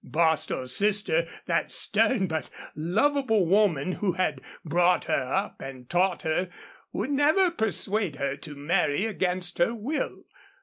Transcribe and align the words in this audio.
Bostil's 0.03 0.75
sister, 0.75 1.27
that 1.45 1.71
stern 1.71 2.25
but 2.25 2.49
lovable 2.75 3.45
woman 3.45 3.91
who 3.91 4.13
had 4.13 4.41
brought 4.65 5.03
her 5.03 5.31
up 5.31 5.61
and 5.61 5.87
taught 5.91 6.23
her, 6.23 6.49
would 6.91 7.11
never 7.11 7.51
persuade 7.51 8.15
her 8.15 8.35
to 8.37 8.55
marry 8.55 9.05
against 9.05 9.59
her 9.59 9.75
will. 9.75 10.23